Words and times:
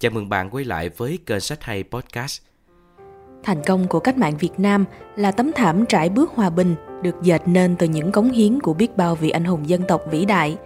Chào 0.00 0.10
mừng 0.10 0.28
bạn 0.28 0.50
quay 0.50 0.64
lại 0.64 0.90
với 0.96 1.18
kênh 1.26 1.40
Sách 1.40 1.62
Hay 1.62 1.84
Podcast. 1.90 2.42
Thành 3.42 3.62
công 3.66 3.88
của 3.88 4.00
cách 4.00 4.18
mạng 4.18 4.36
Việt 4.40 4.60
Nam 4.60 4.84
là 5.16 5.32
tấm 5.32 5.52
thảm 5.52 5.86
trải 5.86 6.08
bước 6.08 6.32
hòa 6.34 6.50
bình 6.50 6.74
được 7.02 7.14
dệt 7.22 7.42
nên 7.46 7.76
từ 7.76 7.86
những 7.86 8.12
cống 8.12 8.30
hiến 8.30 8.60
của 8.60 8.74
biết 8.74 8.96
bao 8.96 9.14
vị 9.14 9.30
anh 9.30 9.44
hùng 9.44 9.68
dân 9.68 9.82
tộc 9.88 10.02
vĩ 10.10 10.24
đại. 10.24 10.56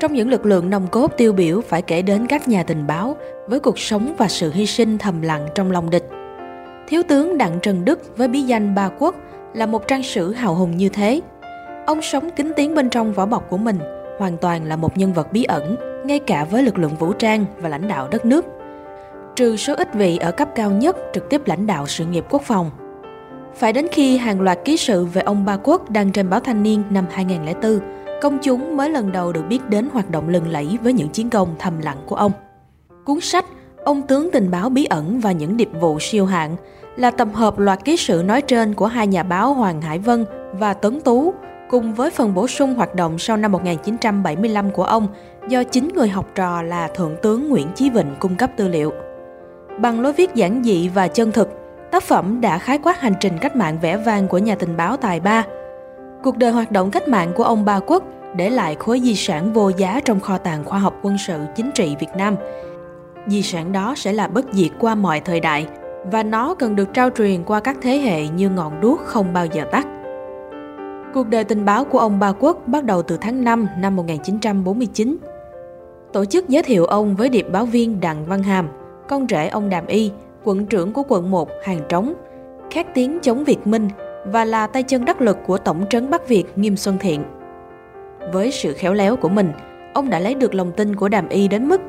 Trong 0.00 0.12
những 0.12 0.28
lực 0.28 0.46
lượng 0.46 0.70
nòng 0.70 0.86
cốt 0.88 1.12
tiêu 1.16 1.32
biểu 1.32 1.60
phải 1.60 1.82
kể 1.82 2.02
đến 2.02 2.26
các 2.26 2.48
nhà 2.48 2.62
tình 2.62 2.86
báo 2.86 3.16
với 3.48 3.60
cuộc 3.60 3.78
sống 3.78 4.14
và 4.18 4.28
sự 4.28 4.52
hy 4.52 4.66
sinh 4.66 4.98
thầm 4.98 5.22
lặng 5.22 5.48
trong 5.54 5.70
lòng 5.70 5.90
địch. 5.90 6.08
Thiếu 6.88 7.02
tướng 7.08 7.38
Đặng 7.38 7.58
Trần 7.62 7.84
Đức 7.84 8.16
với 8.16 8.28
bí 8.28 8.42
danh 8.42 8.74
Ba 8.74 8.90
Quốc 8.98 9.14
là 9.54 9.66
một 9.66 9.88
trang 9.88 10.02
sử 10.02 10.32
hào 10.32 10.54
hùng 10.54 10.76
như 10.76 10.88
thế. 10.88 11.20
Ông 11.86 12.02
sống 12.02 12.30
kín 12.36 12.52
tiếng 12.56 12.74
bên 12.74 12.90
trong 12.90 13.12
vỏ 13.12 13.26
bọc 13.26 13.50
của 13.50 13.58
mình, 13.58 13.78
hoàn 14.18 14.36
toàn 14.36 14.64
là 14.64 14.76
một 14.76 14.98
nhân 14.98 15.12
vật 15.12 15.32
bí 15.32 15.44
ẩn, 15.44 15.76
ngay 16.04 16.18
cả 16.18 16.44
với 16.44 16.62
lực 16.62 16.78
lượng 16.78 16.96
vũ 16.96 17.12
trang 17.12 17.44
và 17.58 17.68
lãnh 17.68 17.88
đạo 17.88 18.08
đất 18.10 18.24
nước. 18.24 18.44
Trừ 19.38 19.56
số 19.56 19.74
ít 19.74 19.94
vị 19.94 20.16
ở 20.16 20.32
cấp 20.32 20.48
cao 20.54 20.70
nhất 20.70 20.96
trực 21.12 21.30
tiếp 21.30 21.42
lãnh 21.46 21.66
đạo 21.66 21.86
sự 21.86 22.04
nghiệp 22.04 22.24
quốc 22.30 22.42
phòng. 22.42 22.70
Phải 23.54 23.72
đến 23.72 23.86
khi 23.92 24.16
hàng 24.16 24.40
loạt 24.40 24.58
ký 24.64 24.76
sự 24.76 25.04
về 25.04 25.22
ông 25.22 25.44
Ba 25.44 25.56
Quốc 25.56 25.90
đăng 25.90 26.12
trên 26.12 26.30
báo 26.30 26.40
Thanh 26.40 26.62
niên 26.62 26.82
năm 26.90 27.06
2004, 27.10 27.80
công 28.22 28.38
chúng 28.42 28.76
mới 28.76 28.90
lần 28.90 29.12
đầu 29.12 29.32
được 29.32 29.42
biết 29.48 29.68
đến 29.68 29.88
hoạt 29.92 30.10
động 30.10 30.28
lừng 30.28 30.48
lẫy 30.48 30.78
với 30.82 30.92
những 30.92 31.08
chiến 31.08 31.30
công 31.30 31.54
thầm 31.58 31.78
lặng 31.78 31.96
của 32.06 32.16
ông. 32.16 32.32
Cuốn 33.04 33.20
sách 33.20 33.44
Ông 33.84 34.02
tướng 34.02 34.30
tình 34.32 34.50
báo 34.50 34.70
bí 34.70 34.84
ẩn 34.84 35.20
và 35.20 35.32
những 35.32 35.56
điệp 35.56 35.70
vụ 35.80 35.98
siêu 36.00 36.26
hạng 36.26 36.56
là 36.96 37.10
tập 37.10 37.28
hợp 37.34 37.58
loạt 37.58 37.84
ký 37.84 37.96
sự 37.96 38.22
nói 38.26 38.42
trên 38.42 38.74
của 38.74 38.86
hai 38.86 39.06
nhà 39.06 39.22
báo 39.22 39.54
Hoàng 39.54 39.82
Hải 39.82 39.98
Vân 39.98 40.24
và 40.52 40.74
Tấn 40.74 41.00
Tú, 41.00 41.34
cùng 41.70 41.94
với 41.94 42.10
phần 42.10 42.34
bổ 42.34 42.46
sung 42.46 42.74
hoạt 42.74 42.94
động 42.94 43.18
sau 43.18 43.36
năm 43.36 43.52
1975 43.52 44.70
của 44.70 44.84
ông 44.84 45.08
do 45.48 45.64
chính 45.64 45.88
người 45.94 46.08
học 46.08 46.26
trò 46.34 46.62
là 46.62 46.88
Thượng 46.88 47.16
tướng 47.22 47.48
Nguyễn 47.48 47.68
Chí 47.74 47.90
Vịnh 47.90 48.14
cung 48.20 48.36
cấp 48.36 48.50
tư 48.56 48.68
liệu. 48.68 48.92
Bằng 49.78 50.00
lối 50.00 50.12
viết 50.12 50.34
giản 50.34 50.62
dị 50.64 50.88
và 50.88 51.08
chân 51.08 51.32
thực, 51.32 51.48
tác 51.90 52.02
phẩm 52.02 52.40
đã 52.40 52.58
khái 52.58 52.78
quát 52.78 53.00
hành 53.00 53.14
trình 53.20 53.38
cách 53.40 53.56
mạng 53.56 53.78
vẻ 53.82 53.96
vang 53.96 54.28
của 54.28 54.38
nhà 54.38 54.54
tình 54.54 54.76
báo 54.76 54.96
tài 54.96 55.20
ba. 55.20 55.44
Cuộc 56.22 56.36
đời 56.36 56.52
hoạt 56.52 56.72
động 56.72 56.90
cách 56.90 57.08
mạng 57.08 57.32
của 57.36 57.44
ông 57.44 57.64
Ba 57.64 57.80
Quốc 57.86 58.02
để 58.36 58.50
lại 58.50 58.74
khối 58.74 59.00
di 59.00 59.14
sản 59.14 59.52
vô 59.52 59.68
giá 59.68 60.00
trong 60.04 60.20
kho 60.20 60.38
tàng 60.38 60.64
khoa 60.64 60.78
học 60.78 60.94
quân 61.02 61.16
sự 61.26 61.40
chính 61.56 61.70
trị 61.74 61.96
Việt 62.00 62.10
Nam. 62.16 62.36
Di 63.26 63.42
sản 63.42 63.72
đó 63.72 63.94
sẽ 63.96 64.12
là 64.12 64.28
bất 64.28 64.44
diệt 64.52 64.70
qua 64.78 64.94
mọi 64.94 65.20
thời 65.20 65.40
đại 65.40 65.66
và 66.12 66.22
nó 66.22 66.54
cần 66.54 66.76
được 66.76 66.94
trao 66.94 67.10
truyền 67.10 67.44
qua 67.44 67.60
các 67.60 67.76
thế 67.82 67.98
hệ 67.98 68.28
như 68.28 68.50
ngọn 68.50 68.80
đuốc 68.80 69.00
không 69.00 69.32
bao 69.32 69.46
giờ 69.46 69.64
tắt. 69.72 69.86
Cuộc 71.14 71.28
đời 71.28 71.44
tình 71.44 71.64
báo 71.64 71.84
của 71.84 71.98
ông 71.98 72.18
Ba 72.18 72.32
Quốc 72.32 72.62
bắt 72.66 72.84
đầu 72.84 73.02
từ 73.02 73.16
tháng 73.20 73.44
5 73.44 73.68
năm 73.78 73.96
1949. 73.96 75.16
Tổ 76.12 76.24
chức 76.24 76.48
giới 76.48 76.62
thiệu 76.62 76.84
ông 76.84 77.16
với 77.16 77.28
điệp 77.28 77.46
báo 77.52 77.66
viên 77.66 78.00
Đặng 78.00 78.24
Văn 78.24 78.42
Hàm, 78.42 78.68
con 79.08 79.26
rể 79.28 79.48
ông 79.48 79.68
Đàm 79.68 79.86
Y, 79.86 80.10
quận 80.44 80.66
trưởng 80.66 80.92
của 80.92 81.02
quận 81.08 81.30
1 81.30 81.48
Hàng 81.64 81.80
Trống, 81.88 82.14
khét 82.70 82.86
tiếng 82.94 83.18
chống 83.22 83.44
Việt 83.44 83.66
Minh 83.66 83.88
và 84.26 84.44
là 84.44 84.66
tay 84.66 84.82
chân 84.82 85.04
đắc 85.04 85.20
lực 85.20 85.38
của 85.46 85.58
tổng 85.58 85.84
trấn 85.90 86.10
Bắc 86.10 86.28
Việt 86.28 86.44
Nghiêm 86.56 86.76
Xuân 86.76 86.98
Thiện. 86.98 87.24
Với 88.32 88.50
sự 88.50 88.72
khéo 88.72 88.94
léo 88.94 89.16
của 89.16 89.28
mình, 89.28 89.52
ông 89.94 90.10
đã 90.10 90.18
lấy 90.18 90.34
được 90.34 90.54
lòng 90.54 90.72
tin 90.72 90.96
của 90.96 91.08
Đàm 91.08 91.28
Y 91.28 91.48
đến 91.48 91.68
mức 91.68 91.80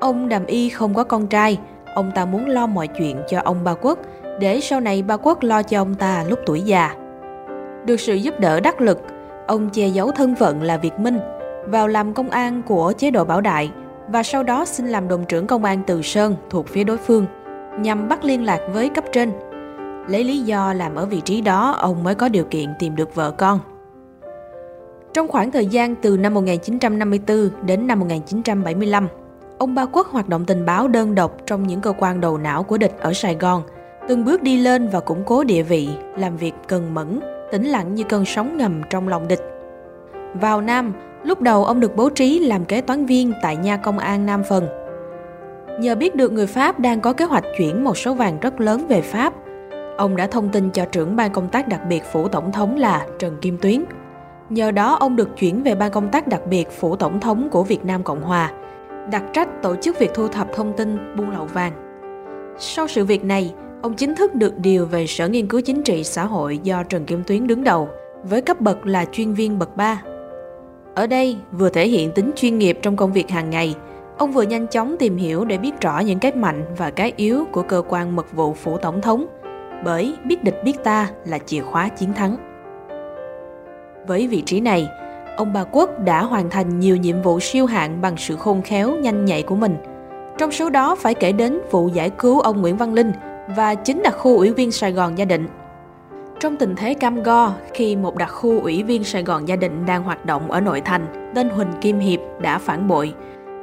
ông 0.00 0.28
Đàm 0.28 0.46
Y 0.46 0.68
không 0.68 0.94
có 0.94 1.04
con 1.04 1.26
trai, 1.26 1.58
ông 1.94 2.10
ta 2.14 2.24
muốn 2.24 2.48
lo 2.48 2.66
mọi 2.66 2.88
chuyện 2.88 3.16
cho 3.28 3.40
ông 3.44 3.64
Ba 3.64 3.74
Quốc 3.74 3.98
để 4.40 4.60
sau 4.60 4.80
này 4.80 5.02
Ba 5.02 5.16
Quốc 5.16 5.42
lo 5.42 5.62
cho 5.62 5.80
ông 5.80 5.94
ta 5.94 6.24
lúc 6.28 6.38
tuổi 6.46 6.60
già. 6.60 6.94
Được 7.86 8.00
sự 8.00 8.14
giúp 8.14 8.40
đỡ 8.40 8.60
đắc 8.60 8.80
lực, 8.80 9.00
ông 9.46 9.70
che 9.70 9.86
giấu 9.86 10.10
thân 10.10 10.34
phận 10.34 10.62
là 10.62 10.76
Việt 10.76 10.98
Minh, 10.98 11.18
vào 11.66 11.88
làm 11.88 12.14
công 12.14 12.30
an 12.30 12.62
của 12.66 12.92
chế 12.98 13.10
độ 13.10 13.24
Bảo 13.24 13.40
Đại 13.40 13.70
và 14.08 14.22
sau 14.22 14.42
đó 14.42 14.64
xin 14.64 14.86
làm 14.86 15.08
đồn 15.08 15.24
trưởng 15.24 15.46
công 15.46 15.64
an 15.64 15.82
Từ 15.86 16.02
Sơn 16.02 16.36
thuộc 16.50 16.68
phía 16.68 16.84
đối 16.84 16.96
phương, 16.96 17.26
nhằm 17.78 18.08
bắt 18.08 18.24
liên 18.24 18.44
lạc 18.44 18.60
với 18.72 18.88
cấp 18.88 19.04
trên. 19.12 19.32
Lấy 20.08 20.24
lý 20.24 20.38
do 20.38 20.72
làm 20.72 20.94
ở 20.94 21.06
vị 21.06 21.20
trí 21.20 21.40
đó, 21.40 21.70
ông 21.70 22.04
mới 22.04 22.14
có 22.14 22.28
điều 22.28 22.44
kiện 22.44 22.74
tìm 22.78 22.96
được 22.96 23.14
vợ 23.14 23.30
con. 23.30 23.60
Trong 25.14 25.28
khoảng 25.28 25.50
thời 25.50 25.66
gian 25.66 25.94
từ 25.94 26.16
năm 26.16 26.34
1954 26.34 27.50
đến 27.66 27.86
năm 27.86 28.00
1975, 28.00 29.08
ông 29.58 29.74
Ba 29.74 29.86
Quốc 29.86 30.06
hoạt 30.06 30.28
động 30.28 30.44
tình 30.44 30.66
báo 30.66 30.88
đơn 30.88 31.14
độc 31.14 31.36
trong 31.46 31.66
những 31.66 31.80
cơ 31.80 31.92
quan 31.98 32.20
đầu 32.20 32.38
não 32.38 32.62
của 32.62 32.78
địch 32.78 32.96
ở 33.00 33.12
Sài 33.12 33.34
Gòn, 33.34 33.62
từng 34.08 34.24
bước 34.24 34.42
đi 34.42 34.58
lên 34.58 34.88
và 34.88 35.00
củng 35.00 35.24
cố 35.24 35.44
địa 35.44 35.62
vị, 35.62 35.88
làm 36.16 36.36
việc 36.36 36.54
cần 36.68 36.94
mẫn, 36.94 37.20
tĩnh 37.52 37.64
lặng 37.64 37.94
như 37.94 38.04
cơn 38.04 38.24
sóng 38.24 38.56
ngầm 38.56 38.80
trong 38.90 39.08
lòng 39.08 39.28
địch. 39.28 39.40
Vào 40.40 40.60
Nam, 40.60 40.92
lúc 41.24 41.40
đầu 41.40 41.64
ông 41.64 41.80
được 41.80 41.96
bố 41.96 42.10
trí 42.10 42.38
làm 42.38 42.64
kế 42.64 42.80
toán 42.80 43.06
viên 43.06 43.32
tại 43.42 43.56
nha 43.56 43.76
công 43.76 43.98
an 43.98 44.26
Nam 44.26 44.42
Phần. 44.48 44.68
Nhờ 45.80 45.94
biết 45.94 46.14
được 46.14 46.32
người 46.32 46.46
Pháp 46.46 46.80
đang 46.80 47.00
có 47.00 47.12
kế 47.12 47.24
hoạch 47.24 47.44
chuyển 47.58 47.84
một 47.84 47.98
số 47.98 48.14
vàng 48.14 48.40
rất 48.40 48.60
lớn 48.60 48.86
về 48.88 49.00
Pháp, 49.00 49.32
ông 49.96 50.16
đã 50.16 50.26
thông 50.26 50.48
tin 50.48 50.70
cho 50.70 50.84
trưởng 50.84 51.16
ban 51.16 51.32
công 51.32 51.48
tác 51.48 51.68
đặc 51.68 51.80
biệt 51.88 52.02
phủ 52.12 52.28
tổng 52.28 52.52
thống 52.52 52.76
là 52.76 53.06
Trần 53.18 53.36
Kim 53.40 53.58
Tuyến. 53.58 53.84
Nhờ 54.50 54.70
đó 54.70 54.94
ông 54.94 55.16
được 55.16 55.28
chuyển 55.38 55.62
về 55.62 55.74
ban 55.74 55.90
công 55.90 56.08
tác 56.08 56.28
đặc 56.28 56.40
biệt 56.50 56.70
phủ 56.70 56.96
tổng 56.96 57.20
thống 57.20 57.48
của 57.50 57.62
Việt 57.62 57.84
Nam 57.84 58.02
Cộng 58.02 58.22
Hòa, 58.22 58.52
đặt 59.10 59.22
trách 59.32 59.62
tổ 59.62 59.76
chức 59.76 59.98
việc 59.98 60.10
thu 60.14 60.28
thập 60.28 60.48
thông 60.54 60.72
tin 60.76 61.16
buôn 61.16 61.30
lậu 61.30 61.44
vàng. 61.44 61.72
Sau 62.58 62.88
sự 62.88 63.04
việc 63.04 63.24
này, 63.24 63.54
ông 63.82 63.94
chính 63.94 64.14
thức 64.14 64.34
được 64.34 64.58
điều 64.58 64.86
về 64.86 65.06
Sở 65.06 65.28
Nghiên 65.28 65.46
cứu 65.46 65.60
Chính 65.60 65.82
trị 65.82 66.04
Xã 66.04 66.24
hội 66.24 66.58
do 66.62 66.82
Trần 66.82 67.04
Kim 67.04 67.22
Tuyến 67.26 67.46
đứng 67.46 67.64
đầu, 67.64 67.88
với 68.24 68.40
cấp 68.40 68.60
bậc 68.60 68.86
là 68.86 69.04
chuyên 69.12 69.32
viên 69.34 69.58
bậc 69.58 69.76
3. 69.76 70.02
Ở 70.94 71.06
đây, 71.06 71.36
vừa 71.52 71.68
thể 71.68 71.88
hiện 71.88 72.12
tính 72.12 72.30
chuyên 72.36 72.58
nghiệp 72.58 72.78
trong 72.82 72.96
công 72.96 73.12
việc 73.12 73.30
hàng 73.30 73.50
ngày, 73.50 73.74
ông 74.18 74.32
vừa 74.32 74.42
nhanh 74.42 74.66
chóng 74.66 74.96
tìm 74.98 75.16
hiểu 75.16 75.44
để 75.44 75.58
biết 75.58 75.80
rõ 75.80 75.98
những 75.98 76.18
cái 76.18 76.32
mạnh 76.32 76.64
và 76.76 76.90
cái 76.90 77.12
yếu 77.16 77.44
của 77.52 77.62
cơ 77.62 77.82
quan 77.88 78.16
mật 78.16 78.32
vụ 78.32 78.54
phủ 78.54 78.78
tổng 78.78 79.00
thống, 79.00 79.26
bởi 79.84 80.14
biết 80.24 80.44
địch 80.44 80.60
biết 80.64 80.84
ta 80.84 81.10
là 81.24 81.38
chìa 81.38 81.60
khóa 81.60 81.88
chiến 81.88 82.12
thắng. 82.12 82.36
Với 84.06 84.26
vị 84.28 84.42
trí 84.46 84.60
này, 84.60 84.88
ông 85.36 85.52
Bà 85.52 85.64
Quốc 85.64 85.90
đã 86.04 86.22
hoàn 86.22 86.50
thành 86.50 86.80
nhiều 86.80 86.96
nhiệm 86.96 87.22
vụ 87.22 87.40
siêu 87.40 87.66
hạng 87.66 88.00
bằng 88.00 88.16
sự 88.16 88.36
khôn 88.36 88.62
khéo, 88.62 88.96
nhanh 88.96 89.24
nhạy 89.24 89.42
của 89.42 89.56
mình. 89.56 89.76
Trong 90.38 90.52
số 90.52 90.70
đó 90.70 90.94
phải 90.94 91.14
kể 91.14 91.32
đến 91.32 91.60
vụ 91.70 91.88
giải 91.88 92.10
cứu 92.10 92.40
ông 92.40 92.60
Nguyễn 92.60 92.76
Văn 92.76 92.94
Linh 92.94 93.12
và 93.56 93.74
chính 93.74 94.00
là 94.00 94.10
khu 94.10 94.36
ủy 94.36 94.52
viên 94.52 94.72
Sài 94.72 94.92
Gòn 94.92 95.18
Gia 95.18 95.24
Định. 95.24 95.46
Trong 96.44 96.56
tình 96.56 96.74
thế 96.76 96.94
cam 96.94 97.22
go, 97.22 97.52
khi 97.74 97.96
một 97.96 98.16
đặc 98.16 98.30
khu 98.32 98.60
ủy 98.60 98.82
viên 98.82 99.04
Sài 99.04 99.22
Gòn 99.22 99.48
Gia 99.48 99.56
Định 99.56 99.86
đang 99.86 100.02
hoạt 100.02 100.26
động 100.26 100.50
ở 100.50 100.60
nội 100.60 100.80
thành, 100.80 101.32
tên 101.34 101.48
Huỳnh 101.48 101.72
Kim 101.80 101.98
Hiệp 101.98 102.20
đã 102.40 102.58
phản 102.58 102.88
bội, 102.88 103.14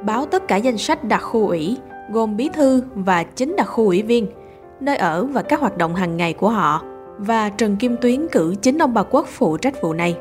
báo 0.04 0.26
tất 0.26 0.48
cả 0.48 0.56
danh 0.56 0.78
sách 0.78 1.04
đặc 1.04 1.22
khu 1.22 1.48
ủy, 1.48 1.76
gồm 2.10 2.36
bí 2.36 2.48
thư 2.48 2.82
và 2.94 3.22
chính 3.22 3.56
đặc 3.56 3.66
khu 3.68 3.84
ủy 3.84 4.02
viên, 4.02 4.26
nơi 4.80 4.96
ở 4.96 5.24
và 5.24 5.42
các 5.42 5.60
hoạt 5.60 5.76
động 5.76 5.94
hàng 5.94 6.16
ngày 6.16 6.32
của 6.32 6.48
họ, 6.48 6.82
và 7.18 7.48
Trần 7.48 7.76
Kim 7.76 7.96
Tuyến 7.96 8.28
cử 8.28 8.54
chính 8.62 8.78
ông 8.78 8.94
bà 8.94 9.02
Quốc 9.02 9.26
phụ 9.28 9.56
trách 9.56 9.82
vụ 9.82 9.92
này. 9.92 10.16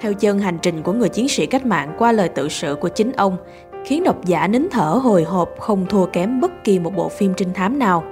Theo 0.00 0.14
chân 0.14 0.38
hành 0.38 0.58
trình 0.62 0.82
của 0.82 0.92
người 0.92 1.08
chiến 1.08 1.28
sĩ 1.28 1.46
cách 1.46 1.66
mạng 1.66 1.94
qua 1.98 2.12
lời 2.12 2.28
tự 2.28 2.48
sự 2.48 2.74
của 2.80 2.88
chính 2.88 3.12
ông, 3.12 3.36
khiến 3.84 4.04
độc 4.04 4.24
giả 4.24 4.46
nín 4.46 4.68
thở 4.70 5.00
hồi 5.02 5.22
hộp 5.22 5.54
không 5.58 5.86
thua 5.86 6.06
kém 6.06 6.40
bất 6.40 6.64
kỳ 6.64 6.78
một 6.78 6.96
bộ 6.96 7.08
phim 7.08 7.34
trinh 7.36 7.52
thám 7.54 7.78
nào. 7.78 8.04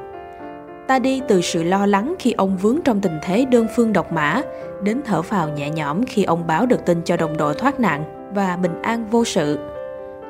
Ta 0.91 0.99
đi 0.99 1.23
từ 1.29 1.41
sự 1.41 1.63
lo 1.63 1.87
lắng 1.87 2.15
khi 2.19 2.33
ông 2.33 2.57
vướng 2.57 2.79
trong 2.85 3.01
tình 3.01 3.19
thế 3.23 3.45
đơn 3.45 3.67
phương 3.77 3.93
độc 3.93 4.13
mã, 4.13 4.43
đến 4.83 5.01
thở 5.05 5.23
phào 5.23 5.49
nhẹ 5.49 5.71
nhõm 5.71 6.05
khi 6.05 6.25
ông 6.25 6.47
báo 6.47 6.67
được 6.67 6.87
tin 6.87 7.03
cho 7.05 7.17
đồng 7.17 7.37
đội 7.37 7.55
thoát 7.55 7.81
nạn 7.81 8.31
và 8.35 8.57
bình 8.57 8.83
an 8.83 9.07
vô 9.11 9.25
sự. 9.25 9.59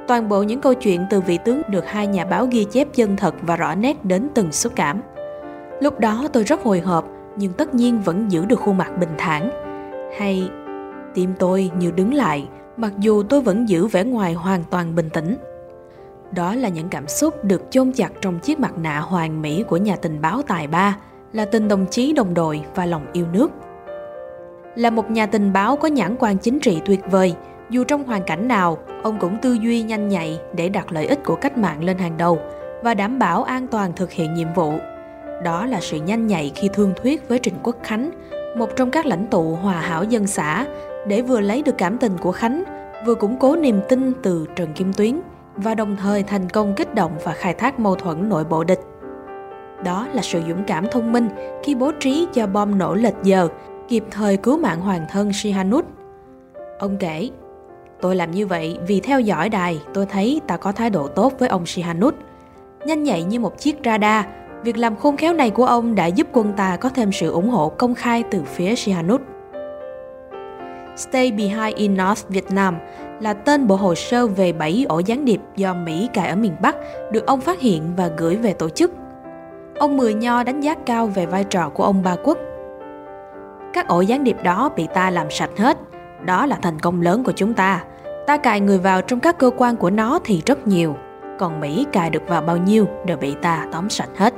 Toàn 0.09 0.29
bộ 0.29 0.43
những 0.43 0.61
câu 0.61 0.75
chuyện 0.75 1.07
từ 1.11 1.21
vị 1.21 1.39
tướng 1.45 1.63
được 1.69 1.87
hai 1.87 2.07
nhà 2.07 2.25
báo 2.25 2.47
ghi 2.51 2.65
chép 2.65 2.89
chân 2.95 3.17
thật 3.17 3.35
và 3.43 3.57
rõ 3.57 3.75
nét 3.75 4.05
đến 4.05 4.29
từng 4.35 4.53
xúc 4.53 4.73
cảm. 4.77 5.01
Lúc 5.81 6.01
đó 6.01 6.29
tôi 6.33 6.45
rất 6.45 6.63
hồi 6.63 6.81
hộp, 6.81 7.05
nhưng 7.37 7.53
tất 7.53 7.75
nhiên 7.75 8.01
vẫn 8.01 8.33
giữ 8.33 8.45
được 8.45 8.61
khuôn 8.61 8.79
mặt 8.79 8.91
bình 9.01 9.15
thản. 9.19 9.51
Hay 10.19 10.51
tim 11.15 11.31
tôi 11.39 11.71
như 11.79 11.91
đứng 11.91 12.15
lại, 12.15 12.49
mặc 12.77 12.93
dù 12.99 13.23
tôi 13.23 13.41
vẫn 13.41 13.69
giữ 13.69 13.87
vẻ 13.87 14.05
ngoài 14.05 14.35
hoàn 14.35 14.65
toàn 14.71 14.95
bình 14.95 15.11
tĩnh. 15.11 15.37
Đó 16.33 16.55
là 16.55 16.69
những 16.69 16.89
cảm 16.89 17.09
xúc 17.09 17.45
được 17.45 17.63
chôn 17.71 17.93
chặt 17.93 18.13
trong 18.21 18.39
chiếc 18.39 18.61
mặt 18.61 18.79
nạ 18.79 18.99
hoàng 19.01 19.43
mỹ 19.43 19.65
của 19.69 19.77
nhà 19.77 19.97
tình 19.97 20.21
báo 20.21 20.43
tài 20.43 20.67
ba, 20.67 20.97
là 21.33 21.45
tình 21.45 21.69
đồng 21.69 21.87
chí 21.91 22.13
đồng 22.13 22.35
đội 22.35 22.63
và 22.75 22.87
lòng 22.87 23.07
yêu 23.13 23.27
nước. 23.33 23.51
Là 24.77 24.91
một 24.91 25.11
nhà 25.11 25.27
tình 25.27 25.53
báo 25.53 25.77
có 25.77 25.89
nhãn 25.89 26.17
quan 26.19 26.39
chính 26.39 26.61
trị 26.61 26.81
tuyệt 26.85 27.01
vời, 27.11 27.35
dù 27.71 27.85
trong 27.85 28.05
hoàn 28.05 28.23
cảnh 28.23 28.49
nào, 28.49 28.79
ông 29.03 29.19
cũng 29.19 29.37
tư 29.43 29.53
duy 29.53 29.83
nhanh 29.83 30.09
nhạy 30.09 30.41
để 30.55 30.69
đặt 30.69 30.93
lợi 30.93 31.07
ích 31.07 31.25
của 31.25 31.37
cách 31.37 31.59
mạng 31.59 31.85
lên 31.85 31.99
hàng 31.99 32.17
đầu 32.17 32.39
và 32.83 32.95
đảm 32.95 33.19
bảo 33.19 33.43
an 33.43 33.67
toàn 33.67 33.93
thực 33.97 34.13
hiện 34.13 34.35
nhiệm 34.35 34.49
vụ. 34.55 34.73
Đó 35.45 35.67
là 35.67 35.81
sự 35.81 35.97
nhanh 35.97 36.27
nhạy 36.27 36.53
khi 36.55 36.69
thương 36.73 36.93
thuyết 37.03 37.29
với 37.29 37.39
Trịnh 37.39 37.55
Quốc 37.63 37.77
Khánh, 37.83 38.11
một 38.57 38.77
trong 38.77 38.91
các 38.91 39.07
lãnh 39.07 39.27
tụ 39.27 39.55
hòa 39.55 39.81
hảo 39.81 40.05
dân 40.05 40.27
xã, 40.27 40.67
để 41.07 41.23
vừa 41.23 41.41
lấy 41.41 41.63
được 41.63 41.79
cảm 41.79 41.99
tình 41.99 42.13
của 42.21 42.33
Khánh, 42.33 42.65
vừa 43.07 43.15
củng 43.15 43.37
cố 43.39 43.57
niềm 43.57 43.81
tin 43.89 44.13
từ 44.23 44.47
Trần 44.57 44.73
Kim 44.73 44.93
Tuyến 44.93 45.21
và 45.61 45.75
đồng 45.75 45.97
thời 45.97 46.23
thành 46.23 46.49
công 46.49 46.75
kích 46.75 46.95
động 46.95 47.13
và 47.25 47.33
khai 47.33 47.55
thác 47.55 47.81
mâu 47.81 47.95
thuẫn 47.95 48.29
nội 48.29 48.45
bộ 48.45 48.65
địch. 48.65 48.81
Đó 49.85 50.07
là 50.13 50.23
sự 50.23 50.43
dũng 50.49 50.65
cảm 50.67 50.87
thông 50.91 51.13
minh 51.13 51.29
khi 51.63 51.75
bố 51.75 51.93
trí 52.01 52.27
cho 52.33 52.47
bom 52.47 52.79
nổ 52.79 52.95
lệch 52.95 53.15
giờ, 53.23 53.49
kịp 53.89 54.05
thời 54.11 54.37
cứu 54.37 54.59
mạng 54.59 54.81
hoàng 54.81 55.07
thân 55.11 55.33
Sihanouk. 55.33 55.85
Ông 56.79 56.97
kể, 56.97 57.31
tôi 58.01 58.17
làm 58.17 58.31
như 58.31 58.47
vậy 58.47 58.79
vì 58.87 59.01
theo 59.01 59.21
dõi 59.21 59.49
đài 59.49 59.81
tôi 59.95 60.07
thấy 60.07 60.41
ta 60.47 60.57
có 60.57 60.73
thái 60.73 60.91
độ 60.91 61.09
tốt 61.09 61.33
với 61.39 61.49
ông 61.49 61.67
Sihanouk. 61.67 62.15
Nhanh 62.87 63.03
nhạy 63.03 63.23
như 63.23 63.41
một 63.41 63.59
chiếc 63.59 63.77
radar, 63.85 64.25
việc 64.63 64.79
làm 64.79 64.97
khôn 64.97 65.17
khéo 65.17 65.35
này 65.35 65.51
của 65.51 65.65
ông 65.65 65.95
đã 65.95 66.07
giúp 66.07 66.27
quân 66.33 66.53
ta 66.57 66.77
có 66.77 66.89
thêm 66.89 67.13
sự 67.13 67.31
ủng 67.31 67.49
hộ 67.49 67.69
công 67.69 67.95
khai 67.95 68.25
từ 68.31 68.43
phía 68.43 68.75
Sihanouk. 68.75 69.21
Stay 70.97 71.33
Behind 71.33 71.77
in 71.77 71.97
North 71.97 72.29
Vietnam 72.29 72.77
là 73.21 73.33
tên 73.33 73.67
bộ 73.67 73.77
hồ 73.77 73.95
sơ 73.95 74.27
về 74.27 74.53
7 74.53 74.87
ổ 74.89 74.99
gián 74.99 75.25
điệp 75.25 75.41
do 75.57 75.75
Mỹ 75.75 76.09
cài 76.15 76.29
ở 76.29 76.37
miền 76.37 76.53
Bắc 76.63 76.77
được 77.13 77.27
ông 77.27 77.41
phát 77.41 77.61
hiện 77.61 77.83
và 77.97 78.11
gửi 78.17 78.37
về 78.37 78.53
tổ 78.53 78.69
chức. 78.69 78.93
Ông 79.79 79.97
Mười 79.97 80.15
Nho 80.15 80.43
đánh 80.43 80.61
giá 80.61 80.75
cao 80.75 81.07
về 81.07 81.27
vai 81.27 81.45
trò 81.45 81.69
của 81.69 81.85
ông 81.85 82.03
Ba 82.03 82.17
Quốc. 82.25 82.39
Các 83.73 83.89
ổ 83.89 84.01
gián 84.01 84.25
điệp 84.25 84.37
đó 84.43 84.71
bị 84.77 84.87
ta 84.95 85.11
làm 85.11 85.31
sạch 85.31 85.51
hết. 85.59 85.79
Đó 86.25 86.47
là 86.47 86.59
thành 86.63 86.79
công 86.79 87.03
lớn 87.03 87.25
của 87.25 87.33
chúng 87.33 87.55
ta. 87.55 87.85
Ta 88.27 88.37
cài 88.37 88.61
người 88.61 88.79
vào 88.79 89.03
trong 89.03 89.21
các 89.21 89.39
cơ 89.39 89.51
quan 89.57 89.77
của 89.77 89.91
nó 89.91 90.19
thì 90.25 90.43
rất 90.47 90.67
nhiều, 90.67 90.97
còn 91.39 91.61
Mỹ 91.61 91.87
cài 91.93 92.11
được 92.11 92.23
vào 92.29 92.43
bao 92.43 92.57
nhiêu 92.57 92.87
đều 93.07 93.17
bị 93.17 93.35
ta 93.43 93.67
tóm 93.73 93.91
sạch 93.91 94.11
hết. 94.17 94.35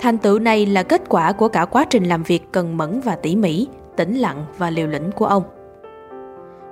Thành 0.00 0.18
tựu 0.18 0.38
này 0.38 0.66
là 0.66 0.82
kết 0.82 1.02
quả 1.08 1.32
của 1.32 1.48
cả 1.48 1.64
quá 1.64 1.84
trình 1.90 2.04
làm 2.04 2.22
việc 2.22 2.52
cần 2.52 2.76
mẫn 2.76 3.00
và 3.00 3.16
tỉ 3.16 3.36
mỉ, 3.36 3.68
tĩnh 3.96 4.14
lặng 4.14 4.44
và 4.58 4.70
liều 4.70 4.86
lĩnh 4.86 5.12
của 5.12 5.26
ông. 5.26 5.42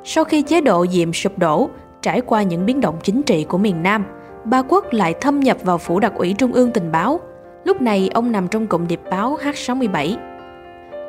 Sau 0.05 0.25
khi 0.25 0.43
chế 0.43 0.61
độ 0.61 0.87
Diệm 0.87 1.13
sụp 1.13 1.39
đổ, 1.39 1.71
trải 2.03 2.21
qua 2.21 2.43
những 2.43 2.67
biến 2.67 2.81
động 2.81 2.97
chính 3.03 3.23
trị 3.23 3.45
của 3.45 3.59
miền 3.59 3.83
Nam, 3.83 4.05
Ba 4.45 4.63
Quốc 4.69 4.93
lại 4.93 5.15
thâm 5.21 5.41
nhập 5.41 5.57
vào 5.63 5.79
phủ 5.79 6.01
đặc 6.01 6.13
ủy 6.15 6.35
trung 6.39 6.53
ương 6.53 6.71
tình 6.71 6.93
báo. 6.93 7.21
Lúc 7.65 7.83
này 7.83 8.11
ông 8.15 8.33
nằm 8.33 8.49
trong 8.49 8.67
cụm 8.67 8.87
điệp 8.87 9.01
báo 9.11 9.39
H67. 9.43 10.17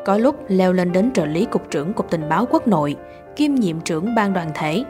Có 0.06 0.18
lúc 0.18 0.36
leo 0.48 0.74
lên 0.74 0.92
đến 0.92 1.12
trợ 1.12 1.26
lý 1.26 1.46
cục 1.46 1.72
trưởng 1.72 1.94
cục 1.94 2.10
tình 2.10 2.30
báo 2.30 2.46
quốc 2.46 2.68
nội, 2.68 2.96
kiêm 3.36 3.56
nhiệm 3.56 3.80
trưởng 3.80 4.16
ban 4.16 4.34
đoàn 4.34 4.52
thể, 4.54 4.84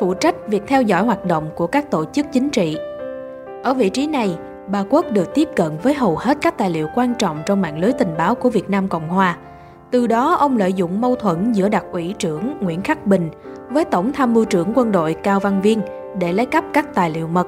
phụ 0.00 0.14
trách 0.14 0.34
việc 0.48 0.62
theo 0.66 0.82
dõi 0.82 1.04
hoạt 1.04 1.24
động 1.24 1.50
của 1.54 1.66
các 1.66 1.90
tổ 1.90 2.04
chức 2.04 2.26
chính 2.32 2.50
trị. 2.50 2.76
Ở 3.62 3.74
vị 3.74 3.88
trí 3.88 4.06
này, 4.06 4.36
Ba 4.68 4.84
Quốc 4.90 5.12
được 5.12 5.34
tiếp 5.34 5.48
cận 5.56 5.72
với 5.82 5.94
hầu 5.94 6.16
hết 6.16 6.38
các 6.40 6.58
tài 6.58 6.70
liệu 6.70 6.88
quan 6.94 7.14
trọng 7.14 7.42
trong 7.46 7.62
mạng 7.62 7.78
lưới 7.78 7.92
tình 7.92 8.14
báo 8.18 8.34
của 8.34 8.50
Việt 8.50 8.70
Nam 8.70 8.88
Cộng 8.88 9.08
Hòa– 9.08 9.36
từ 9.94 10.06
đó 10.06 10.34
ông 10.34 10.56
lợi 10.56 10.72
dụng 10.72 11.00
mâu 11.00 11.16
thuẫn 11.16 11.52
giữa 11.52 11.68
đặc 11.68 11.84
ủy 11.92 12.14
trưởng 12.18 12.54
Nguyễn 12.60 12.82
Khắc 12.82 13.06
Bình 13.06 13.30
với 13.70 13.84
Tổng 13.84 14.12
tham 14.12 14.34
mưu 14.34 14.44
trưởng 14.44 14.72
quân 14.74 14.92
đội 14.92 15.14
Cao 15.14 15.40
Văn 15.40 15.62
Viên 15.62 15.80
để 16.18 16.32
lấy 16.32 16.46
cắp 16.46 16.64
các 16.72 16.94
tài 16.94 17.10
liệu 17.10 17.28
mật. 17.28 17.46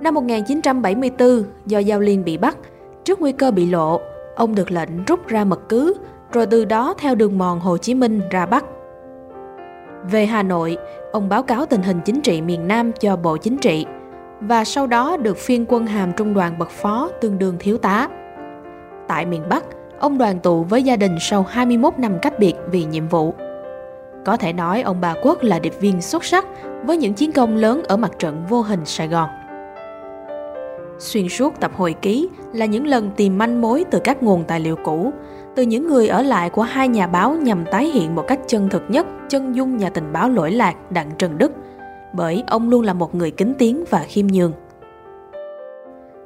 Năm 0.00 0.14
1974, 0.14 1.44
do 1.66 1.78
Giao 1.78 2.00
Liên 2.00 2.24
bị 2.24 2.36
bắt, 2.36 2.56
trước 3.04 3.20
nguy 3.20 3.32
cơ 3.32 3.50
bị 3.50 3.66
lộ, 3.66 4.00
ông 4.36 4.54
được 4.54 4.70
lệnh 4.70 5.04
rút 5.04 5.26
ra 5.26 5.44
mật 5.44 5.60
cứ, 5.68 5.94
rồi 6.32 6.46
từ 6.46 6.64
đó 6.64 6.94
theo 6.98 7.14
đường 7.14 7.38
mòn 7.38 7.60
Hồ 7.60 7.76
Chí 7.76 7.94
Minh 7.94 8.20
ra 8.30 8.46
Bắc. 8.46 8.64
Về 10.10 10.26
Hà 10.26 10.42
Nội, 10.42 10.76
ông 11.12 11.28
báo 11.28 11.42
cáo 11.42 11.66
tình 11.66 11.82
hình 11.82 12.00
chính 12.04 12.20
trị 12.20 12.42
miền 12.42 12.68
Nam 12.68 12.92
cho 13.00 13.16
Bộ 13.16 13.36
Chính 13.36 13.56
trị 13.56 13.86
và 14.40 14.64
sau 14.64 14.86
đó 14.86 15.16
được 15.16 15.36
phiên 15.36 15.64
quân 15.68 15.86
hàm 15.86 16.12
trung 16.12 16.34
đoàn 16.34 16.58
bậc 16.58 16.70
phó 16.70 17.10
tương 17.20 17.38
đương 17.38 17.56
thiếu 17.58 17.78
tá. 17.78 18.08
Tại 19.08 19.26
miền 19.26 19.42
Bắc, 19.48 19.64
ông 20.00 20.18
đoàn 20.18 20.38
tụ 20.38 20.62
với 20.62 20.82
gia 20.82 20.96
đình 20.96 21.16
sau 21.20 21.42
21 21.42 21.98
năm 21.98 22.18
cách 22.22 22.38
biệt 22.38 22.54
vì 22.70 22.84
nhiệm 22.84 23.08
vụ. 23.08 23.34
Có 24.24 24.36
thể 24.36 24.52
nói 24.52 24.82
ông 24.82 25.00
Bà 25.00 25.14
Quốc 25.22 25.42
là 25.42 25.58
điệp 25.58 25.80
viên 25.80 26.02
xuất 26.02 26.24
sắc 26.24 26.46
với 26.84 26.96
những 26.96 27.14
chiến 27.14 27.32
công 27.32 27.56
lớn 27.56 27.82
ở 27.88 27.96
mặt 27.96 28.10
trận 28.18 28.42
vô 28.48 28.62
hình 28.62 28.84
Sài 28.84 29.08
Gòn. 29.08 29.28
Xuyên 30.98 31.28
suốt 31.28 31.60
tập 31.60 31.72
hồi 31.76 31.94
ký 32.02 32.28
là 32.52 32.66
những 32.66 32.86
lần 32.86 33.10
tìm 33.16 33.38
manh 33.38 33.60
mối 33.60 33.84
từ 33.90 34.00
các 34.04 34.22
nguồn 34.22 34.44
tài 34.44 34.60
liệu 34.60 34.76
cũ, 34.84 35.12
từ 35.56 35.62
những 35.62 35.88
người 35.88 36.08
ở 36.08 36.22
lại 36.22 36.50
của 36.50 36.62
hai 36.62 36.88
nhà 36.88 37.06
báo 37.06 37.34
nhằm 37.34 37.64
tái 37.70 37.84
hiện 37.84 38.14
một 38.14 38.24
cách 38.28 38.40
chân 38.46 38.68
thực 38.68 38.82
nhất 38.88 39.06
chân 39.28 39.56
dung 39.56 39.76
nhà 39.76 39.90
tình 39.90 40.12
báo 40.12 40.28
lỗi 40.28 40.52
lạc 40.52 40.74
Đặng 40.90 41.10
Trần 41.18 41.38
Đức, 41.38 41.52
bởi 42.12 42.44
ông 42.46 42.70
luôn 42.70 42.84
là 42.84 42.92
một 42.92 43.14
người 43.14 43.30
kính 43.30 43.54
tiếng 43.58 43.84
và 43.90 44.04
khiêm 44.08 44.26
nhường. 44.26 44.52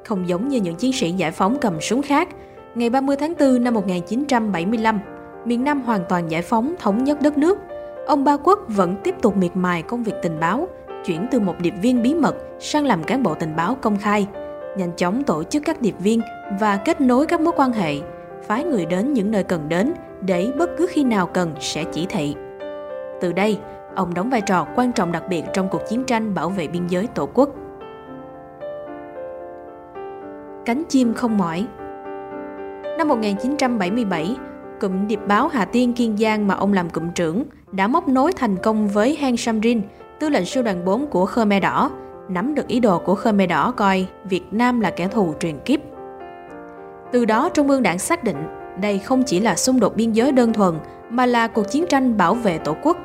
Không 0.05 0.29
giống 0.29 0.49
như 0.49 0.61
những 0.61 0.75
chiến 0.75 0.93
sĩ 0.93 1.12
giải 1.12 1.31
phóng 1.31 1.59
cầm 1.61 1.81
súng 1.81 2.03
khác, 2.03 2.29
Ngày 2.75 2.91
30 2.91 3.17
tháng 3.17 3.35
4 3.41 3.65
năm 3.65 3.75
1975, 3.75 5.00
miền 5.44 5.65
Nam 5.65 5.82
hoàn 5.82 6.00
toàn 6.09 6.31
giải 6.31 6.43
phóng 6.43 6.75
thống 6.79 7.05
nhất 7.05 7.19
đất 7.23 7.38
nước. 7.38 7.59
Ông 8.06 8.25
Ba 8.25 8.37
Quốc 8.37 8.59
vẫn 8.69 8.97
tiếp 9.05 9.15
tục 9.23 9.37
miệt 9.37 9.50
mài 9.55 9.82
công 9.82 10.03
việc 10.03 10.15
tình 10.23 10.41
báo, 10.41 10.69
chuyển 11.05 11.26
từ 11.31 11.41
một 11.41 11.55
điệp 11.61 11.75
viên 11.82 12.03
bí 12.03 12.15
mật 12.15 12.37
sang 12.61 12.87
làm 12.87 13.05
cán 13.05 13.23
bộ 13.23 13.35
tình 13.35 13.56
báo 13.56 13.76
công 13.81 13.97
khai, 13.97 14.26
nhanh 14.76 14.93
chóng 14.97 15.23
tổ 15.23 15.44
chức 15.44 15.62
các 15.65 15.81
điệp 15.81 15.94
viên 15.99 16.21
và 16.61 16.76
kết 16.76 17.00
nối 17.00 17.26
các 17.26 17.41
mối 17.41 17.55
quan 17.56 17.73
hệ, 17.73 17.94
phái 18.47 18.65
người 18.65 18.87
đến 18.87 19.12
những 19.12 19.31
nơi 19.31 19.44
cần 19.44 19.69
đến 19.69 19.94
để 20.21 20.53
bất 20.59 20.71
cứ 20.76 20.87
khi 20.91 21.05
nào 21.05 21.26
cần 21.26 21.55
sẽ 21.61 21.85
chỉ 21.85 22.06
thị. 22.09 22.35
Từ 23.21 23.32
đây, 23.32 23.59
ông 23.94 24.15
đóng 24.15 24.31
vai 24.31 24.41
trò 24.41 24.67
quan 24.76 24.93
trọng 24.93 25.12
đặc 25.12 25.23
biệt 25.29 25.43
trong 25.53 25.69
cuộc 25.69 25.82
chiến 25.88 26.05
tranh 26.05 26.35
bảo 26.35 26.49
vệ 26.49 26.69
biên 26.69 26.87
giới 26.87 27.06
Tổ 27.06 27.29
quốc. 27.35 27.50
Cánh 30.65 30.82
chim 30.88 31.15
không 31.15 31.38
mỏi 31.38 31.67
Năm 33.04 33.08
1977, 33.08 34.36
cụm 34.80 35.06
điệp 35.06 35.20
báo 35.26 35.48
Hà 35.48 35.64
Tiên 35.64 35.92
Kiên 35.92 36.16
Giang 36.16 36.46
mà 36.46 36.54
ông 36.54 36.72
làm 36.72 36.90
cụm 36.90 37.10
trưởng 37.14 37.44
đã 37.72 37.86
móc 37.86 38.08
nối 38.08 38.32
thành 38.32 38.56
công 38.56 38.88
với 38.88 39.16
Heng 39.20 39.36
Samrin, 39.36 39.82
tư 40.20 40.28
lệnh 40.28 40.44
sư 40.44 40.62
đoàn 40.62 40.84
4 40.84 41.06
của 41.06 41.26
Khmer 41.26 41.62
Đỏ, 41.62 41.90
nắm 42.28 42.54
được 42.54 42.68
ý 42.68 42.80
đồ 42.80 42.98
của 42.98 43.14
Khmer 43.14 43.50
Đỏ 43.50 43.70
coi 43.76 44.06
Việt 44.24 44.42
Nam 44.50 44.80
là 44.80 44.90
kẻ 44.90 45.08
thù 45.08 45.34
truyền 45.40 45.58
kiếp. 45.64 45.80
Từ 47.12 47.24
đó 47.24 47.48
Trung 47.48 47.68
ương 47.68 47.82
đảng 47.82 47.98
xác 47.98 48.24
định 48.24 48.36
đây 48.80 48.98
không 48.98 49.22
chỉ 49.26 49.40
là 49.40 49.56
xung 49.56 49.80
đột 49.80 49.96
biên 49.96 50.12
giới 50.12 50.32
đơn 50.32 50.52
thuần 50.52 50.74
mà 51.10 51.26
là 51.26 51.48
cuộc 51.48 51.70
chiến 51.70 51.84
tranh 51.88 52.16
bảo 52.16 52.34
vệ 52.34 52.58
tổ 52.58 52.76
quốc. 52.82 52.96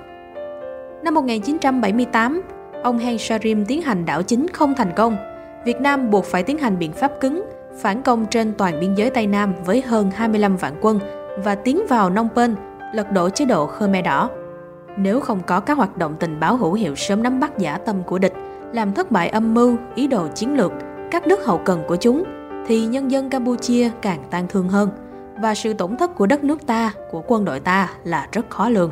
Năm 1.04 1.14
1978, 1.14 2.42
ông 2.84 2.98
Heng 2.98 3.18
Sarim 3.18 3.66
tiến 3.66 3.82
hành 3.82 4.06
đảo 4.06 4.24
chính 4.24 4.48
không 4.48 4.76
thành 4.76 4.92
công. 4.96 5.18
Việt 5.66 5.82
Nam 5.82 6.10
buộc 6.10 6.26
phải 6.26 6.44
tiến 6.44 6.58
hành 6.58 6.80
biện 6.80 6.92
pháp 6.92 7.12
cứng 7.20 7.44
phản 7.82 8.02
công 8.02 8.26
trên 8.26 8.54
toàn 8.58 8.80
biên 8.80 8.94
giới 8.94 9.10
Tây 9.10 9.28
Nam 9.28 9.54
với 9.66 9.82
hơn 9.82 10.12
25 10.12 10.58
vạn 10.58 10.76
quân 10.82 11.00
và 11.44 11.56
tiến 11.56 11.82
vào 11.90 12.10
Nông 12.10 12.30
Penh, 12.36 12.56
lật 12.94 13.12
đổ 13.12 13.30
chế 13.30 13.46
độ 13.46 13.68
Khmer 13.68 14.06
Đỏ. 14.06 14.30
Nếu 14.98 15.20
không 15.20 15.40
có 15.48 15.60
các 15.60 15.78
hoạt 15.78 15.98
động 15.98 16.16
tình 16.20 16.40
báo 16.40 16.58
hữu 16.58 16.74
hiệu 16.74 16.96
sớm 16.96 17.24
nắm 17.24 17.40
bắt 17.40 17.58
giả 17.58 17.78
tâm 17.78 18.04
của 18.04 18.20
địch, 18.20 18.34
làm 18.74 18.94
thất 18.94 19.12
bại 19.12 19.30
âm 19.30 19.54
mưu, 19.54 19.76
ý 19.96 20.08
đồ 20.08 20.28
chiến 20.36 20.58
lược, 20.58 20.72
các 21.12 21.28
nước 21.28 21.46
hậu 21.46 21.58
cần 21.58 21.84
của 21.88 21.96
chúng, 21.96 22.24
thì 22.68 22.86
nhân 22.86 23.12
dân 23.12 23.30
Campuchia 23.30 23.90
càng 24.02 24.24
tan 24.30 24.48
thương 24.48 24.70
hơn 24.70 24.90
và 25.42 25.56
sự 25.56 25.74
tổn 25.74 25.98
thất 25.98 26.16
của 26.16 26.26
đất 26.26 26.44
nước 26.44 26.68
ta, 26.68 26.94
của 27.12 27.22
quân 27.28 27.46
đội 27.46 27.60
ta 27.60 27.90
là 28.04 28.28
rất 28.32 28.50
khó 28.50 28.70
lường. 28.70 28.92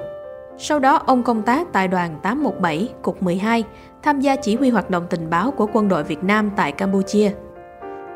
Sau 0.58 0.80
đó, 0.80 0.96
ông 1.06 1.24
công 1.24 1.42
tác 1.42 1.68
tại 1.74 1.88
đoàn 1.88 2.20
817, 2.22 2.90
Cục 3.02 3.24
12, 3.24 3.64
tham 4.04 4.20
gia 4.20 4.36
chỉ 4.36 4.56
huy 4.56 4.70
hoạt 4.70 4.90
động 4.90 5.08
tình 5.10 5.30
báo 5.30 5.52
của 5.52 5.68
quân 5.74 5.88
đội 5.88 6.04
Việt 6.04 6.24
Nam 6.24 6.52
tại 6.56 6.72
Campuchia 6.72 7.32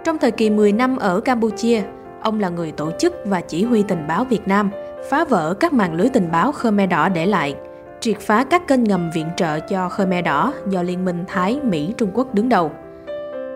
trong 0.04 0.18
thời 0.18 0.32
kỳ 0.32 0.50
10 0.50 0.72
năm 0.72 0.98
ở 0.98 1.20
Campuchia, 1.20 1.82
ông 2.22 2.40
là 2.40 2.50
người 2.50 2.72
tổ 2.72 2.92
chức 3.00 3.14
và 3.26 3.42
chỉ 3.42 3.64
huy 3.64 3.84
tình 3.84 4.08
báo 4.08 4.24
Việt 4.24 4.48
Nam, 4.48 4.72
phá 5.10 5.24
vỡ 5.24 5.54
các 5.54 5.74
mạng 5.74 5.94
lưới 5.94 6.10
tình 6.10 6.32
báo 6.32 6.52
Khmer 6.52 6.90
Đỏ 6.90 7.10
để 7.10 7.26
lại, 7.26 7.56
triệt 8.00 8.20
phá 8.20 8.44
các 8.44 8.68
kênh 8.68 8.84
ngầm 8.84 9.10
viện 9.14 9.28
trợ 9.38 9.60
cho 9.60 9.90
Khmer 9.90 10.26
Đỏ 10.26 10.54
do 10.70 10.82
Liên 10.82 11.06
minh 11.06 11.24
Thái, 11.28 11.60
Mỹ, 11.64 11.94
Trung 11.98 12.10
Quốc 12.14 12.34
đứng 12.36 12.50
đầu, 12.50 12.72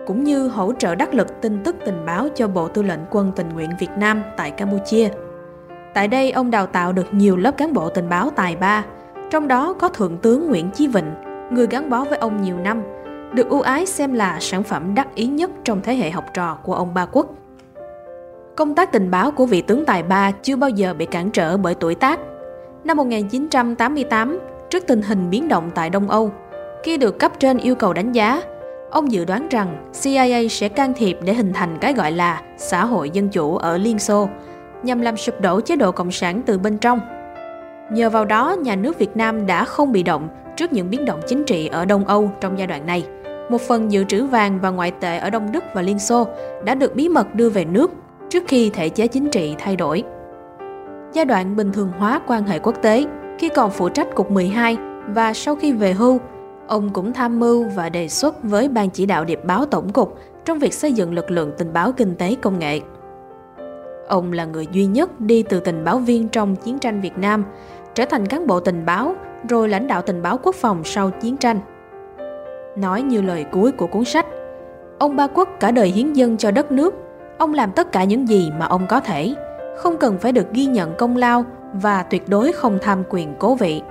cũng 0.06 0.24
như 0.24 0.48
hỗ 0.48 0.72
trợ 0.72 0.94
đắc 0.94 1.14
lực 1.14 1.40
tin 1.40 1.62
tức 1.64 1.76
tình 1.84 2.06
báo 2.06 2.28
cho 2.34 2.48
Bộ 2.48 2.68
Tư 2.68 2.82
lệnh 2.82 3.00
Quân 3.10 3.32
Tình 3.36 3.48
nguyện 3.48 3.70
Việt 3.78 3.90
Nam 3.98 4.22
tại 4.36 4.50
Campuchia. 4.50 5.08
Tại 5.94 6.08
đây, 6.08 6.30
ông 6.30 6.50
đào 6.50 6.66
tạo 6.66 6.92
được 6.92 7.06
nhiều 7.14 7.36
lớp 7.36 7.56
cán 7.56 7.72
bộ 7.72 7.88
tình 7.88 8.08
báo 8.08 8.30
tài 8.30 8.56
ba, 8.56 8.84
trong 9.30 9.48
đó 9.48 9.72
có 9.72 9.88
Thượng 9.88 10.16
tướng 10.16 10.48
Nguyễn 10.48 10.70
Chí 10.70 10.86
Vịnh, 10.86 11.10
người 11.50 11.66
gắn 11.70 11.90
bó 11.90 12.04
với 12.04 12.18
ông 12.18 12.42
nhiều 12.42 12.56
năm, 12.58 12.82
được 13.36 13.48
ưu 13.48 13.60
ái 13.60 13.86
xem 13.86 14.12
là 14.12 14.38
sản 14.40 14.62
phẩm 14.62 14.94
đắc 14.94 15.14
ý 15.14 15.26
nhất 15.26 15.50
trong 15.64 15.80
thế 15.82 15.94
hệ 15.94 16.10
học 16.10 16.24
trò 16.34 16.58
của 16.62 16.74
ông 16.74 16.94
Ba 16.94 17.06
Quốc. 17.06 17.26
Công 18.56 18.74
tác 18.74 18.92
tình 18.92 19.10
báo 19.10 19.30
của 19.30 19.46
vị 19.46 19.62
tướng 19.62 19.84
tài 19.84 20.02
ba 20.02 20.30
chưa 20.30 20.56
bao 20.56 20.70
giờ 20.70 20.94
bị 20.94 21.06
cản 21.06 21.30
trở 21.30 21.56
bởi 21.56 21.74
tuổi 21.74 21.94
tác. 21.94 22.20
Năm 22.84 22.96
1988, 22.96 24.38
trước 24.70 24.86
tình 24.86 25.02
hình 25.02 25.30
biến 25.30 25.48
động 25.48 25.70
tại 25.74 25.90
Đông 25.90 26.10
Âu, 26.10 26.32
khi 26.82 26.96
được 26.96 27.18
cấp 27.18 27.32
trên 27.38 27.58
yêu 27.58 27.74
cầu 27.74 27.92
đánh 27.92 28.12
giá, 28.12 28.42
ông 28.90 29.12
dự 29.12 29.24
đoán 29.24 29.48
rằng 29.50 29.90
CIA 30.02 30.48
sẽ 30.50 30.68
can 30.68 30.92
thiệp 30.94 31.18
để 31.22 31.34
hình 31.34 31.52
thành 31.52 31.78
cái 31.80 31.92
gọi 31.92 32.12
là 32.12 32.42
xã 32.56 32.84
hội 32.84 33.10
dân 33.10 33.28
chủ 33.28 33.56
ở 33.56 33.78
Liên 33.78 33.98
Xô, 33.98 34.28
nhằm 34.82 35.00
làm 35.00 35.16
sụp 35.16 35.40
đổ 35.40 35.60
chế 35.60 35.76
độ 35.76 35.92
cộng 35.92 36.10
sản 36.10 36.42
từ 36.46 36.58
bên 36.58 36.78
trong. 36.78 37.00
Nhờ 37.92 38.10
vào 38.10 38.24
đó, 38.24 38.56
nhà 38.62 38.76
nước 38.76 38.98
Việt 38.98 39.16
Nam 39.16 39.46
đã 39.46 39.64
không 39.64 39.92
bị 39.92 40.02
động 40.02 40.28
trước 40.56 40.72
những 40.72 40.90
biến 40.90 41.04
động 41.04 41.20
chính 41.26 41.44
trị 41.44 41.66
ở 41.66 41.84
Đông 41.84 42.04
Âu 42.04 42.30
trong 42.40 42.58
giai 42.58 42.66
đoạn 42.66 42.86
này. 42.86 43.04
Một 43.48 43.60
phần 43.60 43.92
dự 43.92 44.04
trữ 44.04 44.26
vàng 44.26 44.58
và 44.60 44.70
ngoại 44.70 44.90
tệ 44.90 45.18
ở 45.18 45.30
Đông 45.30 45.52
Đức 45.52 45.64
và 45.74 45.82
Liên 45.82 45.98
Xô 45.98 46.26
đã 46.64 46.74
được 46.74 46.94
bí 46.94 47.08
mật 47.08 47.34
đưa 47.34 47.48
về 47.48 47.64
nước 47.64 47.90
trước 48.30 48.42
khi 48.48 48.70
thể 48.70 48.88
chế 48.88 49.06
chính 49.06 49.30
trị 49.30 49.54
thay 49.58 49.76
đổi. 49.76 50.02
Giai 51.12 51.24
đoạn 51.24 51.56
bình 51.56 51.72
thường 51.72 51.92
hóa 51.98 52.20
quan 52.26 52.44
hệ 52.44 52.58
quốc 52.58 52.82
tế, 52.82 53.04
khi 53.38 53.48
còn 53.48 53.70
phụ 53.70 53.88
trách 53.88 54.14
Cục 54.14 54.30
12 54.30 54.76
và 55.08 55.32
sau 55.32 55.56
khi 55.56 55.72
về 55.72 55.92
hưu, 55.92 56.20
ông 56.66 56.90
cũng 56.92 57.12
tham 57.12 57.40
mưu 57.40 57.64
và 57.74 57.88
đề 57.88 58.08
xuất 58.08 58.42
với 58.42 58.68
Ban 58.68 58.90
chỉ 58.90 59.06
đạo 59.06 59.24
điệp 59.24 59.40
báo 59.44 59.66
Tổng 59.66 59.92
cục 59.92 60.18
trong 60.44 60.58
việc 60.58 60.74
xây 60.74 60.92
dựng 60.92 61.14
lực 61.14 61.30
lượng 61.30 61.52
tình 61.58 61.72
báo 61.72 61.92
kinh 61.92 62.14
tế 62.14 62.34
công 62.42 62.58
nghệ. 62.58 62.80
Ông 64.08 64.32
là 64.32 64.44
người 64.44 64.66
duy 64.72 64.86
nhất 64.86 65.20
đi 65.20 65.42
từ 65.42 65.60
tình 65.60 65.84
báo 65.84 65.98
viên 65.98 66.28
trong 66.28 66.56
chiến 66.56 66.78
tranh 66.78 67.00
Việt 67.00 67.18
Nam, 67.18 67.44
trở 67.94 68.04
thành 68.04 68.26
cán 68.26 68.46
bộ 68.46 68.60
tình 68.60 68.86
báo, 68.86 69.14
rồi 69.48 69.68
lãnh 69.68 69.88
đạo 69.88 70.02
tình 70.02 70.22
báo 70.22 70.38
quốc 70.42 70.54
phòng 70.54 70.84
sau 70.84 71.10
chiến 71.10 71.36
tranh 71.36 71.60
nói 72.76 73.02
như 73.02 73.20
lời 73.22 73.44
cuối 73.44 73.72
của 73.72 73.86
cuốn 73.86 74.04
sách. 74.04 74.26
Ông 74.98 75.16
Ba 75.16 75.26
Quất 75.26 75.48
cả 75.60 75.70
đời 75.70 75.88
hiến 75.88 76.12
dân 76.12 76.36
cho 76.36 76.50
đất 76.50 76.72
nước. 76.72 76.94
Ông 77.38 77.54
làm 77.54 77.72
tất 77.72 77.92
cả 77.92 78.04
những 78.04 78.28
gì 78.28 78.52
mà 78.58 78.66
ông 78.66 78.86
có 78.88 79.00
thể, 79.00 79.34
không 79.76 79.96
cần 79.96 80.18
phải 80.18 80.32
được 80.32 80.52
ghi 80.52 80.66
nhận 80.66 80.94
công 80.94 81.16
lao 81.16 81.44
và 81.72 82.02
tuyệt 82.02 82.28
đối 82.28 82.52
không 82.52 82.78
tham 82.82 83.02
quyền 83.08 83.34
cố 83.38 83.54
vị. 83.54 83.82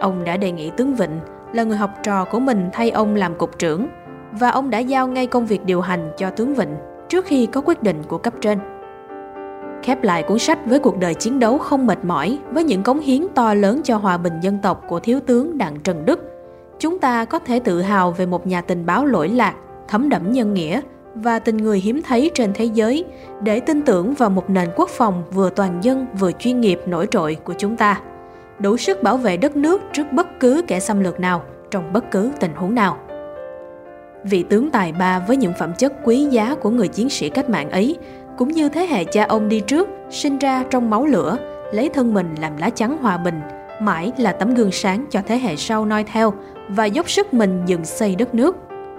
Ông 0.00 0.24
đã 0.24 0.36
đề 0.36 0.52
nghị 0.52 0.70
tướng 0.70 0.94
Vịnh 0.94 1.20
là 1.52 1.62
người 1.62 1.76
học 1.76 1.90
trò 2.02 2.24
của 2.24 2.40
mình 2.40 2.68
thay 2.72 2.90
ông 2.90 3.14
làm 3.14 3.34
cục 3.34 3.58
trưởng 3.58 3.88
và 4.32 4.50
ông 4.50 4.70
đã 4.70 4.78
giao 4.78 5.08
ngay 5.08 5.26
công 5.26 5.46
việc 5.46 5.64
điều 5.64 5.80
hành 5.80 6.10
cho 6.16 6.30
tướng 6.30 6.54
Vịnh 6.54 6.76
trước 7.08 7.24
khi 7.24 7.46
có 7.46 7.60
quyết 7.60 7.82
định 7.82 8.02
của 8.08 8.18
cấp 8.18 8.34
trên. 8.40 8.58
Khép 9.82 10.02
lại 10.02 10.22
cuốn 10.22 10.38
sách 10.38 10.58
với 10.66 10.78
cuộc 10.78 10.98
đời 10.98 11.14
chiến 11.14 11.38
đấu 11.38 11.58
không 11.58 11.86
mệt 11.86 11.98
mỏi 12.02 12.38
với 12.50 12.64
những 12.64 12.82
cống 12.82 13.00
hiến 13.00 13.22
to 13.34 13.54
lớn 13.54 13.80
cho 13.84 13.96
hòa 13.96 14.18
bình 14.18 14.32
dân 14.40 14.58
tộc 14.62 14.84
của 14.88 15.00
thiếu 15.00 15.20
tướng 15.26 15.58
Đặng 15.58 15.80
Trần 15.84 16.04
Đức, 16.04 16.27
chúng 16.78 16.98
ta 16.98 17.24
có 17.24 17.38
thể 17.38 17.60
tự 17.60 17.82
hào 17.82 18.10
về 18.10 18.26
một 18.26 18.46
nhà 18.46 18.60
tình 18.60 18.86
báo 18.86 19.06
lỗi 19.06 19.28
lạc, 19.28 19.54
thấm 19.88 20.08
đẫm 20.08 20.32
nhân 20.32 20.54
nghĩa 20.54 20.80
và 21.14 21.38
tình 21.38 21.56
người 21.56 21.80
hiếm 21.80 22.02
thấy 22.02 22.30
trên 22.34 22.52
thế 22.54 22.64
giới 22.64 23.04
để 23.42 23.60
tin 23.60 23.82
tưởng 23.82 24.14
vào 24.14 24.30
một 24.30 24.50
nền 24.50 24.68
quốc 24.76 24.88
phòng 24.88 25.22
vừa 25.32 25.50
toàn 25.50 25.78
dân 25.82 26.06
vừa 26.18 26.32
chuyên 26.32 26.60
nghiệp 26.60 26.80
nổi 26.86 27.06
trội 27.10 27.34
của 27.44 27.54
chúng 27.58 27.76
ta, 27.76 28.00
đủ 28.58 28.76
sức 28.76 29.02
bảo 29.02 29.16
vệ 29.16 29.36
đất 29.36 29.56
nước 29.56 29.82
trước 29.92 30.12
bất 30.12 30.40
cứ 30.40 30.62
kẻ 30.66 30.80
xâm 30.80 31.00
lược 31.00 31.20
nào 31.20 31.42
trong 31.70 31.92
bất 31.92 32.10
cứ 32.10 32.30
tình 32.40 32.52
huống 32.54 32.74
nào. 32.74 32.98
Vị 34.24 34.42
tướng 34.42 34.70
tài 34.70 34.92
ba 34.92 35.18
với 35.18 35.36
những 35.36 35.52
phẩm 35.58 35.72
chất 35.78 35.92
quý 36.04 36.24
giá 36.24 36.54
của 36.54 36.70
người 36.70 36.88
chiến 36.88 37.10
sĩ 37.10 37.28
cách 37.28 37.50
mạng 37.50 37.70
ấy, 37.70 37.96
cũng 38.38 38.48
như 38.48 38.68
thế 38.68 38.86
hệ 38.86 39.04
cha 39.04 39.24
ông 39.24 39.48
đi 39.48 39.60
trước, 39.60 39.88
sinh 40.10 40.38
ra 40.38 40.64
trong 40.70 40.90
máu 40.90 41.06
lửa, 41.06 41.36
lấy 41.72 41.88
thân 41.88 42.14
mình 42.14 42.34
làm 42.40 42.56
lá 42.56 42.70
chắn 42.70 42.98
hòa 42.98 43.18
bình, 43.18 43.40
mãi 43.82 44.12
là 44.18 44.32
tấm 44.32 44.54
gương 44.54 44.72
sáng 44.72 45.04
cho 45.10 45.22
thế 45.26 45.38
hệ 45.38 45.56
sau 45.56 45.84
noi 45.84 46.04
theo 46.04 46.32
và 46.68 46.84
dốc 46.84 47.10
sức 47.10 47.34
mình 47.34 47.62
dựng 47.66 47.84
xây 47.84 48.14
đất 48.14 48.34
nước. 48.34 48.56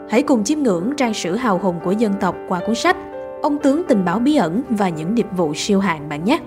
Hãy 0.09 0.23
cùng 0.23 0.43
chiêm 0.43 0.59
ngưỡng 0.59 0.93
trang 0.97 1.13
sử 1.13 1.35
hào 1.35 1.57
hùng 1.57 1.79
của 1.83 1.91
dân 1.91 2.13
tộc 2.21 2.35
qua 2.47 2.59
cuốn 2.65 2.75
sách 2.75 2.97
Ông 3.41 3.57
tướng 3.57 3.83
tình 3.87 4.05
báo 4.05 4.19
bí 4.19 4.35
ẩn 4.35 4.61
và 4.69 4.89
những 4.89 5.15
điệp 5.15 5.27
vụ 5.37 5.53
siêu 5.53 5.79
hạng 5.79 6.09
bạn 6.09 6.23
nhé. 6.23 6.39